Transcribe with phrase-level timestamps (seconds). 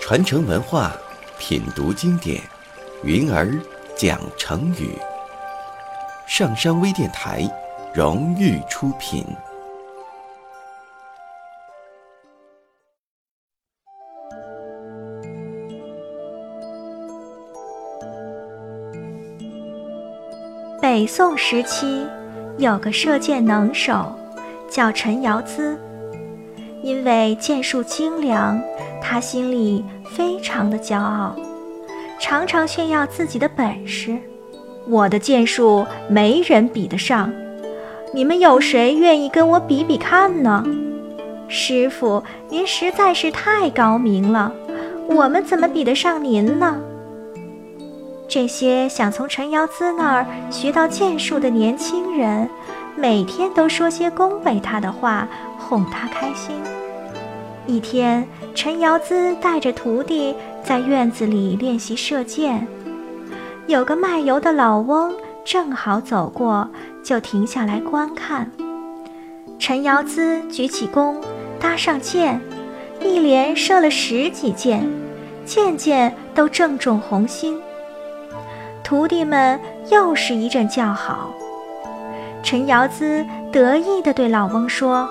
[0.00, 0.92] 传承文化，
[1.36, 2.40] 品读经典，
[3.02, 3.58] 云儿
[3.96, 4.96] 讲成语。
[6.28, 7.42] 上山微电台
[7.92, 9.26] 荣誉出品。
[20.80, 22.06] 北宋时期，
[22.58, 24.12] 有个射箭能手，
[24.70, 25.76] 叫陈尧咨。
[26.82, 28.60] 因为箭术精良，
[29.02, 31.34] 他心里非常的骄傲，
[32.18, 34.16] 常常炫耀自己的本事。
[34.88, 37.32] 我的箭术没人比得上，
[38.14, 40.64] 你们有谁愿意跟我比比看呢？
[41.48, 44.52] 师傅，您实在是太高明了，
[45.08, 46.80] 我们怎么比得上您呢？
[48.36, 52.46] 这些想从陈尧咨那儿学到剑术的年轻人，
[52.94, 56.54] 每天都说些恭维他的话，哄他开心。
[57.66, 62.68] 一天，陈尧咨带着徒弟在院子里练习射箭，
[63.68, 66.68] 有个卖油的老翁正好走过，
[67.02, 68.52] 就停下来观看。
[69.58, 71.22] 陈尧咨举起弓，
[71.58, 72.38] 搭上箭，
[73.00, 74.86] 一连射了十几箭，
[75.46, 77.58] 箭箭都正中红心。
[78.86, 79.58] 徒弟们
[79.90, 81.28] 又是一阵叫好，
[82.40, 85.08] 陈尧咨得意地对老翁说：“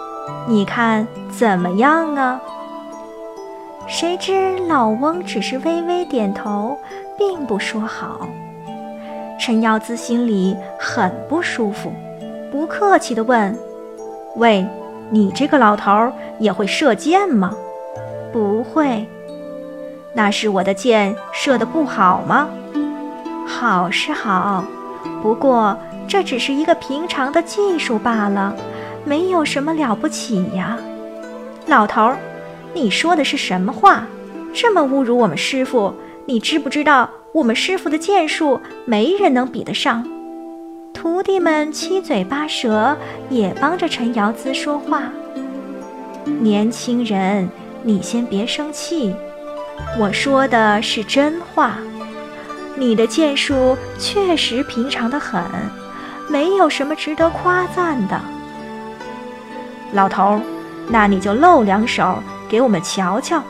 [0.48, 2.40] 你看怎么样啊？”
[3.86, 6.78] 谁知老翁只是微微点头，
[7.18, 8.26] 并不说好。
[9.38, 11.92] 陈尧咨心里很不舒服，
[12.50, 13.54] 不客气地问
[14.38, 14.66] ：“喂，
[15.10, 16.10] 你这个老头
[16.40, 17.54] 也会射箭吗
[18.32, 19.06] ？”“不会。
[20.16, 22.48] ”“那是我的箭射得不好吗？”
[23.58, 24.66] 好是好，
[25.22, 25.78] 不过
[26.10, 28.54] 这只是一个平常的技术罢了，
[29.06, 30.78] 没有什么了不起呀。
[31.66, 32.18] 老头儿，
[32.74, 34.06] 你说的是什么话？
[34.54, 35.94] 这么侮辱我们师傅！
[36.26, 40.06] 你知不知道我们师傅的剑术没人能比得上？
[40.94, 42.98] 徒弟们七嘴八舌，
[43.30, 45.04] 也帮着陈尧咨说话。
[46.42, 47.50] 年轻人，
[47.84, 49.16] 你先别生气，
[49.98, 51.78] 我说的是真话。
[52.76, 55.42] 你的剑术确实平常的很，
[56.30, 58.20] 没有什么值得夸赞的。
[59.94, 60.42] 老头，
[60.90, 63.42] 那你就露两手给我们瞧瞧。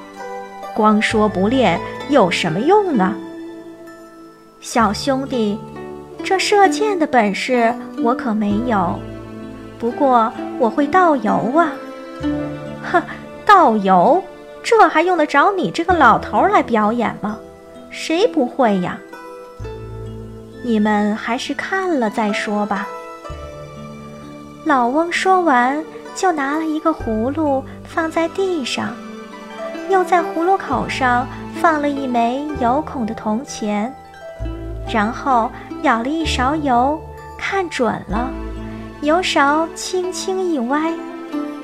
[0.75, 3.16] 光说不练有什么用呢？
[4.62, 5.58] 小兄弟，
[6.24, 9.00] 这射箭的本事我可没有，
[9.80, 11.72] 不过我会倒油啊。
[12.84, 13.02] 哼，
[13.46, 14.24] 倒油，
[14.62, 17.38] 这还用得着你这个老头来表演吗？
[17.90, 19.00] 谁不会呀？
[20.66, 22.88] 你们还是看了再说吧。
[24.64, 28.90] 老翁说完，就拿了一个葫芦放在地上，
[29.92, 31.28] 又在葫芦口上
[31.62, 33.94] 放了一枚有孔的铜钱，
[34.92, 35.52] 然后
[35.84, 37.00] 舀了一勺油，
[37.38, 38.32] 看准了，
[39.02, 40.92] 油勺轻轻一歪，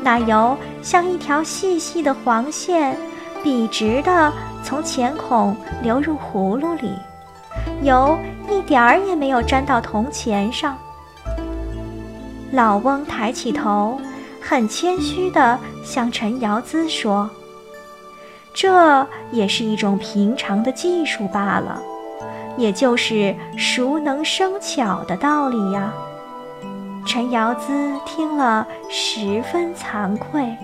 [0.03, 2.95] 那油像一条细细的黄线，
[3.43, 4.31] 笔直的
[4.63, 6.93] 从钱孔流入葫芦里。
[7.83, 8.17] 油
[8.49, 10.77] 一点儿也没有沾到铜钱上。
[12.51, 13.99] 老翁抬起头，
[14.41, 17.29] 很谦虚地向陈尧咨说
[18.53, 21.81] ：“这也是一种平常的技术罢了，
[22.57, 25.93] 也就是熟能生巧的道理呀。”
[27.07, 30.55] 陈尧咨听了十分惭愧，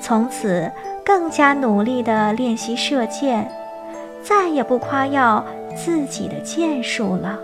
[0.00, 0.70] 从此
[1.04, 3.50] 更加努力地练习射箭，
[4.22, 5.44] 再也不夸耀。
[5.82, 7.38] 自己的剑术了。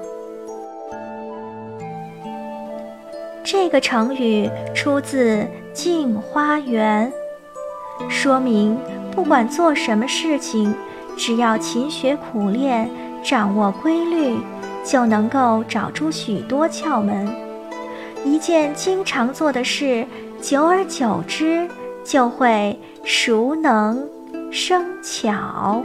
[3.44, 5.40] 这个成语出自
[5.72, 7.12] 《镜花缘》，
[8.10, 8.76] 说明
[9.12, 10.74] 不管做什么事情，
[11.16, 12.90] 只要勤学苦练，
[13.22, 14.38] 掌握规律，
[14.82, 17.28] 就能够找出许多窍门。
[18.24, 20.06] 一件经常做的事，
[20.40, 21.68] 久而久之
[22.02, 24.02] 就会熟能
[24.50, 25.84] 生巧。